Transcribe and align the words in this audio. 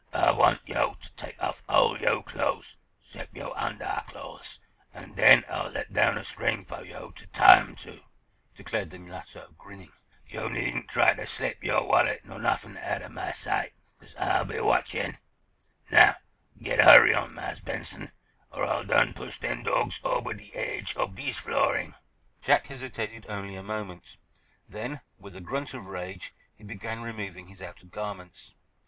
"Ah 0.15 0.33
want 0.35 0.61
yo' 0.65 0.95
to 0.95 1.11
take 1.11 1.39
off 1.43 1.61
all 1.69 1.95
yo' 1.99 2.23
clothes 2.23 2.75
'cept 3.03 3.37
yo' 3.37 3.53
undahclothes, 3.53 4.59
an' 4.95 5.13
den 5.13 5.45
Ah'll 5.47 5.69
let 5.69 5.93
down 5.93 6.17
a 6.17 6.23
string 6.23 6.65
fo' 6.65 6.81
yo' 6.81 7.11
to 7.11 7.27
tie 7.27 7.59
'em 7.59 7.75
to," 7.75 8.01
declared 8.55 8.89
the 8.89 8.97
mulatto, 8.97 9.53
grinning. 9.59 9.91
"Yo' 10.25 10.47
needn't 10.47 10.87
try 10.87 11.13
ter 11.13 11.27
slip 11.27 11.63
yo' 11.63 11.85
wallet, 11.85 12.25
nor 12.25 12.39
nuffin' 12.39 12.77
outer 12.79 13.09
mah 13.09 13.29
sight, 13.31 13.73
cause 13.99 14.15
Ah'll 14.17 14.43
be 14.43 14.59
watchin'. 14.59 15.19
Now, 15.91 16.15
git 16.59 16.79
a 16.79 16.83
hurry 16.85 17.13
on, 17.13 17.35
Marse 17.35 17.59
Benson, 17.59 18.11
or 18.51 18.65
Ah'll 18.65 18.83
done 18.83 19.13
push 19.13 19.37
dem 19.39 19.61
dawgs 19.61 20.01
ober 20.03 20.33
de 20.33 20.51
aidge 20.55 20.97
ob 20.97 21.15
dis 21.15 21.37
flooring." 21.37 21.93
Jack 22.41 22.65
hesitated 22.65 23.27
only 23.29 23.55
a 23.55 23.61
moment. 23.61 24.17
Then, 24.67 25.01
with 25.19 25.35
a 25.35 25.41
grunt 25.41 25.75
of 25.75 25.85
rage, 25.85 26.33
he 26.55 26.63
began 26.63 27.03
removing 27.03 27.49
his 27.49 27.61
outer 27.61 27.85
garments. 27.85 28.55